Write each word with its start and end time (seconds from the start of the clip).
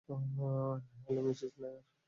Hello, 1.03 1.21
Mrs 1.27 1.53
Nair. 1.61 1.91